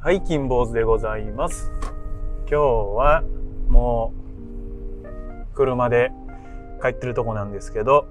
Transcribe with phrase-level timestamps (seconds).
[0.00, 1.72] はい、金坊主でございます。
[2.48, 2.54] 今日
[2.94, 3.24] は
[3.68, 4.14] も
[5.02, 6.12] う車で
[6.80, 8.06] 帰ってるとこなんですけど、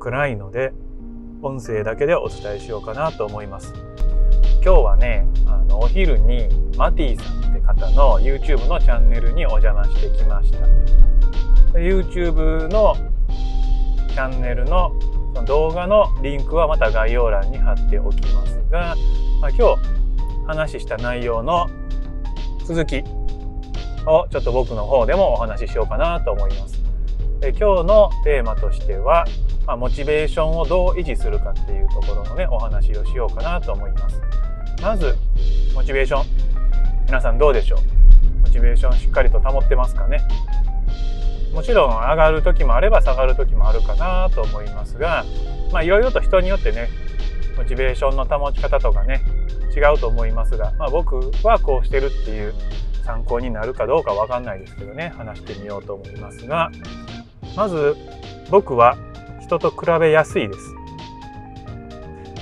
[0.00, 0.74] 暗いので
[1.40, 3.72] 音声だけでお伝えしようかなと思います。
[4.62, 6.46] 今日はね、あのお昼に
[6.76, 10.58] マティさんって方の YouTube のチャンネルにお邪魔してきました。
[11.78, 12.94] YouTube の
[14.10, 14.92] チャンネルの
[15.46, 18.94] 動画のリンクはまた概要欄に貼っておきますが、
[19.40, 19.97] まあ、今日
[20.48, 21.68] 話した内容の
[22.66, 23.04] 続き
[24.06, 26.82] をちょっと僕の方でもお話ししようかなと思います。
[27.40, 29.26] で今日のテーマとしては、
[29.66, 34.20] まあ、モチベーションをどう維持するかっていうところのねお話をしようかなと思います。
[34.82, 35.18] まず
[35.74, 36.26] モチベーション
[37.06, 38.40] 皆さんどうでしょう？
[38.40, 40.26] モチベーションしっかりと保ってますかね？
[41.52, 45.26] もちろん上がる時もあれば下がる時もあるかなと思いますが
[45.72, 46.88] まあいろいろと人によってね
[47.56, 49.22] モチベーションの保ち方とかね
[49.74, 52.54] 違うと思いますが、まあ、僕はこうしてるっていう
[53.04, 56.70] 参考になるかどうかわかんないですけどね話してみようと思いますが
[57.56, 57.96] まず
[58.50, 58.96] 僕は
[59.40, 60.74] 人と比べやすいです。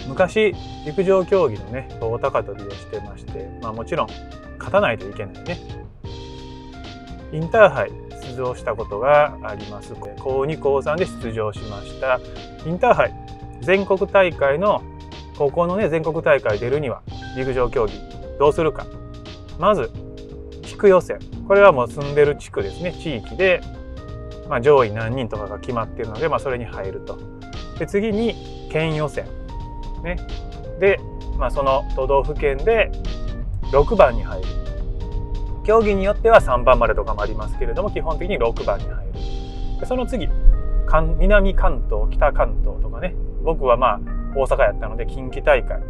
[0.08, 4.08] 昔陸上競技のね棒高跳びをしてまして、まあ、もちろん
[4.58, 5.58] 勝たないといけないね。
[7.32, 7.92] インターハイ
[8.28, 9.94] 出場したことがあります。
[9.94, 12.20] 高2高3で出場しました。
[12.66, 13.14] インターハイ
[13.60, 14.82] 全国大会の
[15.36, 17.02] 高校のね全国大会出るには
[17.36, 18.00] 陸上競技
[18.38, 18.86] どうするか。
[19.58, 19.90] まず
[20.62, 21.18] 地区予選。
[21.46, 22.92] これはもう住んでる地区ですね。
[22.92, 23.60] 地域で、
[24.48, 27.18] まあ、上位何人とかが決まってるので、まあ、それに入ると。
[27.78, 29.26] で次に県予選。
[30.02, 30.16] ね。
[30.80, 30.98] で、
[31.38, 32.90] まあ、その都道府県で
[33.72, 34.48] 6番に入る。
[35.64, 39.12] 競技によっては3番までとかもありますけれども基本的に6番に入る。
[39.80, 40.28] でその次
[41.18, 43.14] 南関東北関東とかね。
[43.42, 44.00] 僕はまあ
[44.36, 45.80] 大阪やったので近畿大会。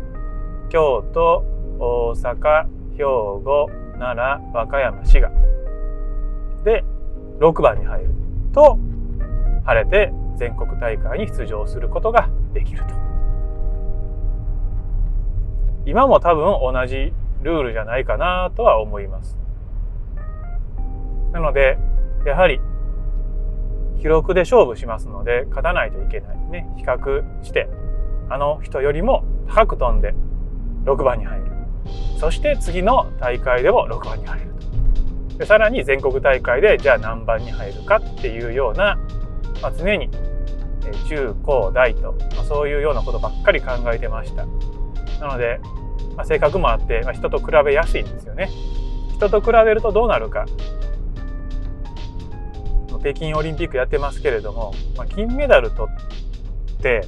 [0.68, 1.44] 京都
[1.78, 5.30] 大阪兵庫奈良和歌山滋賀。
[6.64, 6.84] で
[7.38, 8.10] 6番に入る
[8.52, 8.78] と
[9.64, 12.94] 晴れて全国大会に出場することができると。
[15.84, 17.12] 今も多分同じ
[17.42, 19.38] ルールじゃないかなとは思います。
[21.32, 21.78] なので
[22.24, 22.60] やはり
[24.00, 26.36] 記録で勝負しますので勝たないといけない。
[26.50, 27.68] ね比較して
[28.28, 30.14] あの人よりも高く飛んで
[30.86, 31.46] 6番に入る。
[32.18, 34.46] そして次の大会でも6番に入る。
[35.32, 38.98] とでさらに全国大会でじゃあ何番に入るかっていうような、
[39.60, 40.08] まあ、常に
[41.08, 44.46] 中高大と、まあ、そういうようなことばっかり考えてました。
[45.20, 45.60] なので、
[46.16, 48.48] まあ、性格もあって、まあ、人と比べやすいんですよね。
[49.14, 50.46] 人と比べるとどうなるか。
[53.00, 57.06] 北京オリンピックやってますけれども、まあ、金メダル取って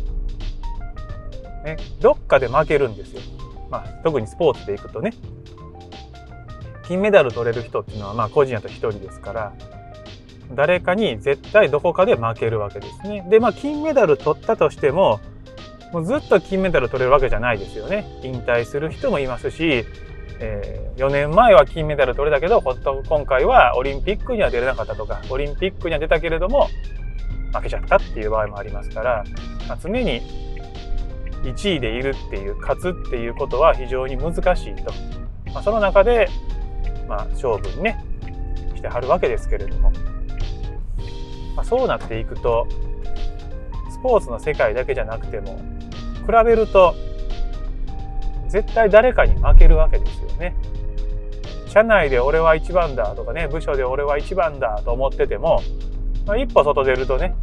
[1.64, 3.20] ね、どっかで負けるんですよ。
[3.70, 5.12] まあ、特にスポーツでいくとね。
[6.86, 9.52] 金メダル取れる人っていうのは、まあ、個人やと1人ですから、
[10.54, 13.26] 誰かに絶対どこかで負けるわけですね。
[13.28, 15.20] で、まあ、金メダル取ったとしても、
[15.92, 18.06] もうずっと金メダル取れるわけじゃないですよね。
[18.22, 19.84] 引退する人もいますし、
[20.40, 26.68] えー、4年前は金メダル取れたけど、今回はオリンピックには出れなかったとか、オリンピックには出たけれども、
[27.52, 29.24] 負けちゃったっていう場合もありますから、
[29.68, 30.47] まあ、常に
[31.42, 34.92] 1位でいるっていう勝つっていうことは非常に難しいと、
[35.52, 36.28] まあ、その中で、
[37.08, 38.04] まあ、勝負にね
[38.74, 39.92] してはるわけですけれども、
[41.54, 42.66] まあ、そうなっていくと
[43.90, 45.60] スポーツの世界だけじゃなくても
[46.26, 46.94] 比べると
[48.48, 50.54] 絶対誰かに負けるわけですよね。
[51.68, 55.60] 社内で俺は一番だとかね部署で俺は一番だと思ってても、
[56.26, 57.34] まあ、一歩外出るとね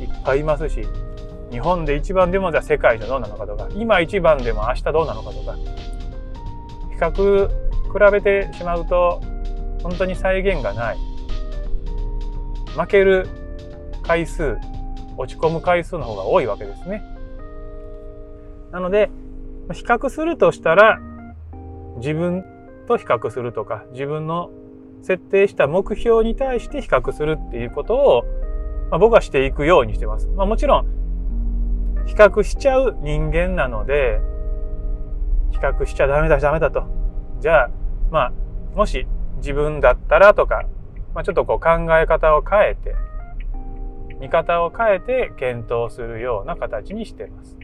[0.00, 0.86] いっぱいいますし
[1.50, 5.56] 日本で一番でもじゃあ世界じゃどうなのかとか今一番でも明日どうなのかとか
[6.90, 9.20] 比較比べてしまうと
[9.82, 10.98] 本当に再現がない
[12.76, 13.28] 負ける
[14.02, 14.58] 回数
[15.16, 17.02] 落ち込む回数の方が多いわけですね
[18.70, 19.10] なので
[19.72, 21.00] 比較するとしたら
[21.96, 22.44] 自分
[22.86, 24.50] と比較するとか自分の
[25.02, 28.24] 設定した目標に対して比較するっていうことを、
[28.90, 30.28] まあ、僕はしていくようにしてます。
[30.28, 30.99] まあ、もちろん
[32.10, 34.20] 比較しちゃう人間なので、
[35.52, 36.82] 比較しちゃダメだ、ダメだと。
[37.40, 37.70] じゃあ、
[38.10, 38.32] まあ、
[38.74, 40.64] もし自分だったらとか、
[41.14, 42.96] まあ、ちょっとこう考え方を変えて、
[44.18, 47.56] 見方を変えて検討するような形にしてます。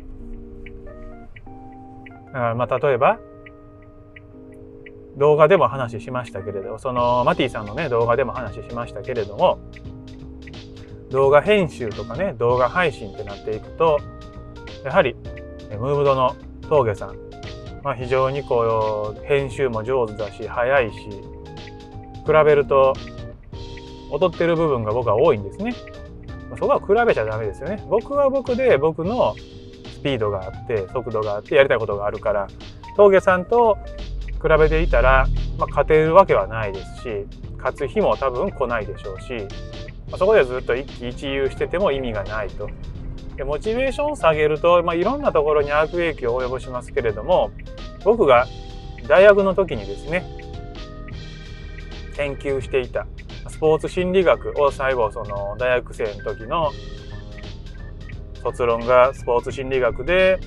[2.27, 3.19] だからまあ、例えば、
[5.17, 9.59] 動画でも話しましたけれど、そのマティさんのね、動画でも話しましたけれども、
[11.11, 13.99] 動画編集とかね、動画配信ってなっていくと、
[14.87, 15.17] やはり、
[15.81, 16.37] ムーブドの
[16.69, 17.17] 峠さん、
[17.83, 20.99] まあ、非常にこう編集も上手だし早いし
[22.25, 22.95] 比べると
[24.13, 25.75] 劣ってる部分が僕は多いんですね。
[26.57, 27.85] そこは比べちゃダメですよね。
[27.91, 29.35] 僕は僕で僕の
[29.93, 32.47] スピードがあって速度があってやりたいことがあるから
[32.97, 33.77] 峠さんと
[34.41, 35.27] 比べていたら、
[35.59, 39.33] まあ、勝てるわけはないですし勝つ日も多分来ないでしょうし、
[40.09, 42.71] まあ、そこでずっと一喜一憂してても意味がないと。
[43.45, 47.51] モチベーションを下げると、まあ、いろんなところに悪影響を及ぼしますけれども
[48.05, 48.47] 僕が
[49.09, 50.25] 大学の時にですね
[52.15, 53.07] 研究していた
[53.49, 56.73] スポーツ心理学を最後その大学生の時の
[58.43, 60.39] 卒論がスポーツ心理学で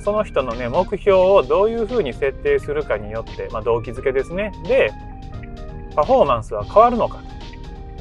[0.00, 4.52] その人のね目標をどういうふうに設定するかによって、まあ、動機づけですね。
[4.66, 4.92] で
[5.94, 7.22] パフォーマンスは変わるのか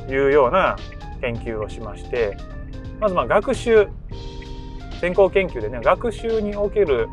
[0.08, 0.78] というような
[1.22, 2.38] 研究をしまして
[3.00, 3.88] まずま学習
[5.00, 7.08] 先行研究でね学習における、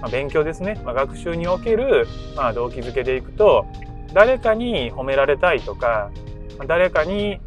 [0.00, 2.06] まあ、勉強ですね、まあ、学習における、
[2.36, 3.66] まあ、動機づけでいくと
[4.12, 6.10] 誰かに褒められたいとか
[6.66, 7.40] 誰かに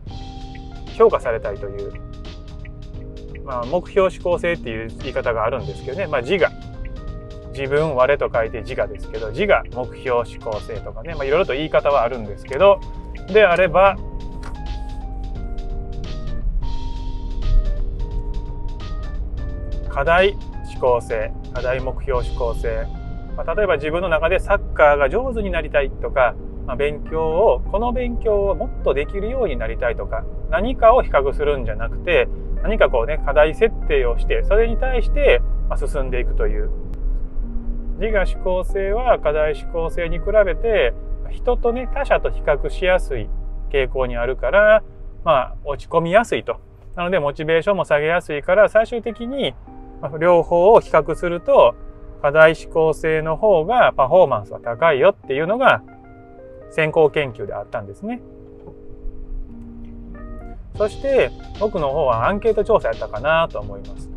[0.97, 1.93] 評価されたいという、
[3.43, 6.71] まあ、目標指向性っていう言い方があるんですけどね、まあ、自我。
[7.53, 12.79] 自分我と書いて自我ですけど自我目標指向性とかね、まあ、いろいろと言い方はあるんですけど
[13.27, 13.97] であれば
[19.93, 22.87] 課題指向性課題目標指向性、
[23.35, 26.35] まあ、例えば自分の中でサッカーが上手になりたいとか、
[26.65, 32.27] まあ、勉強をこの勉強をもっとできるようになりたいとか何かを比較するんじゃなくて
[32.63, 35.41] 何かこうね課題設定をしてそれに対して
[35.77, 36.69] 進んでいくという。
[37.99, 40.91] 自我指向性は課題指向性に比べて
[41.29, 43.29] 人とね他者と比較しやすい
[43.71, 44.83] 傾向にあるから
[45.23, 46.59] まあ落ち込みやすいと。
[46.95, 49.53] なのでモチベーションも下げやすいから最終的に
[50.19, 51.75] 両方を比較すると
[52.21, 55.81] 課題指向性の方がパフォーマンスは高いよっていうのが
[56.71, 58.21] 先行研究であったんですね。
[60.77, 64.09] そして僕の方はアンケート調査やったかなと思います。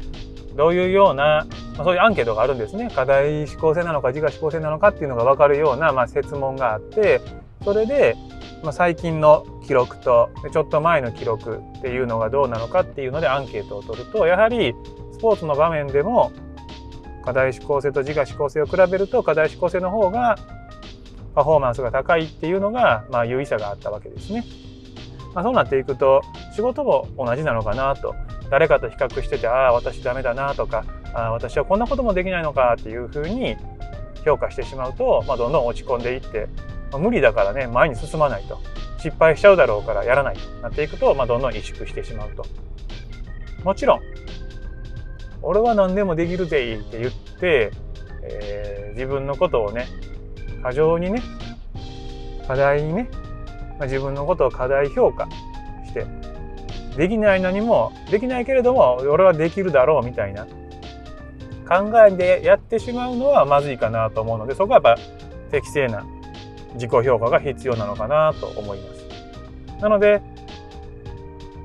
[0.56, 1.46] どういうような、
[1.76, 2.88] まあ、そういうアンケートがあるんですね。
[2.94, 7.20] 課題指向性なのか自我指向性なのかっていうのが分かるような、まあ、設問があって
[7.64, 8.16] それで、
[8.62, 14.74] まあ、最近の記録とちょっと前の記録っていうのがどうなのかっていうのでアンケートを取るとやはり
[15.24, 16.32] ポーツの場面でも
[17.24, 20.36] 課題指向性と自我指向性を比べると課題指向性の方が
[21.34, 24.44] パフォーマンスが高いっていうのが、まあ、優位さがあったわけですね。
[25.34, 26.20] まあ、そうなっていくと
[26.54, 28.14] 仕事も同じなのかなと
[28.50, 30.84] 誰かと比較しててああ私ダメだなとか
[31.14, 33.56] ああ私はこんなこともできないのかっていうふうに
[34.26, 36.48] 評価してしまうと、まあ、どんどん落ち込んでいって、
[36.92, 38.60] まあ、無理だからね前に進まないと
[38.98, 42.44] 失敗しちゃうだろうからやらないとなっていくと、まあ、どんどん萎縮してしまうと。
[43.64, 44.13] もちろん
[45.44, 47.70] 俺は何でもできるぜって言って、
[48.22, 49.86] えー、自分のことをね
[50.62, 51.22] 過剰にね
[52.46, 53.08] 課題にね、
[53.78, 55.28] まあ、自分のことを過大評価
[55.86, 56.06] して
[56.96, 60.46] できないのにもできないけれども俺はできるだろうみたいな
[61.68, 65.02] 考えでやってしまうのはまずいかなと思うのでそこはやっぱ
[65.50, 66.04] 適正な
[66.74, 69.04] 自己評価が必要なのかなと思います。
[69.80, 70.20] なので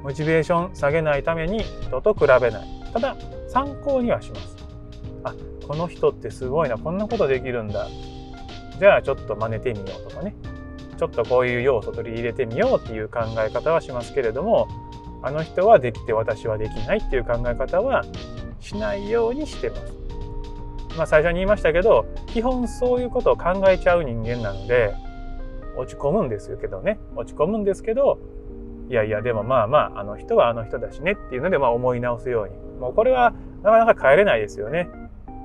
[0.04, 2.80] モチベーション下げないために人と比べない。
[2.94, 3.16] ただ
[3.50, 4.56] 参考にはします。
[5.24, 5.34] あ
[5.68, 7.88] この人ってすごいなこんなことできるんだ
[8.80, 10.34] じゃあちょっと真似てみようとかね
[10.98, 14.68] ちょっとこういう要素取り入れてみようっていう考え方はしますけれども
[15.22, 18.04] あの人はできて私はできないっていう考え方は
[18.62, 19.94] しないようにしてます。
[20.98, 24.94] まあ最初に言いましたけど基本そういうことを考えちゃう人間なので
[25.78, 28.20] 落ち込むんですけどね落ち込むんですけど
[28.90, 34.90] いやいやでもまあまああの人はあの人だしねっていうのでまあ思い直すようにもうこれはなかなか変えれないですよね。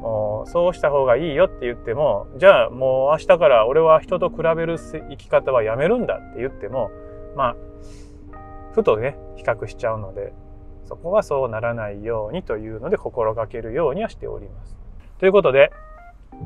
[0.01, 6.91] もうそうした方がいいよって言ってもじゃあもう明日から俺は人と比べる生き方はやめるんだって言っても
[7.37, 7.57] まあ
[8.73, 10.35] ふとね比較しちゃうので
[10.85, 14.77] そこはそうならないようにというので心がけるようにはしております。
[15.19, 15.71] ということで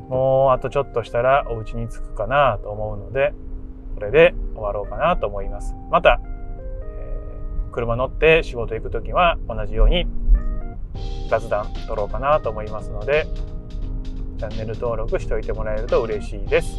[0.07, 3.33] もうあとちょっとしたらお家に着くかなと思うので
[3.95, 5.75] これで終わろうかなと思います。
[5.91, 6.21] また、
[7.69, 10.05] 車乗って仕事行く時は同じように
[11.29, 13.27] 雑談撮ろうかなと思いますので
[14.39, 16.77] チャンネル登録しておいてもらえると嬉しいです。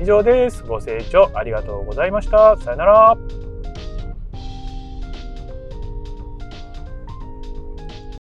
[0.00, 0.64] 以上です。
[0.64, 2.56] ご清聴ありがとうございました。
[2.56, 3.43] さよなら。